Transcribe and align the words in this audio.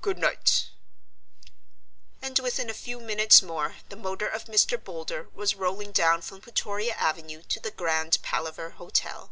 Good 0.00 0.18
night" 0.18 0.70
And 2.20 2.36
within 2.40 2.68
a 2.68 2.74
few 2.74 2.98
minutes 2.98 3.40
more 3.40 3.76
the 3.88 3.94
motor 3.94 4.26
of 4.26 4.46
Mr. 4.46 4.82
Boulder 4.82 5.28
was 5.32 5.54
rolling 5.54 5.92
down 5.92 6.22
from 6.22 6.40
Plutoria 6.40 6.94
Avenue 6.94 7.44
to 7.44 7.60
the 7.60 7.70
Grand 7.70 8.18
Palaver 8.20 8.70
Hotel. 8.70 9.30